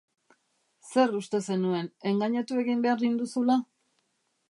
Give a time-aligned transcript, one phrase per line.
[0.91, 3.63] Zer uste zenuen, engainatu egin behar ninduzula?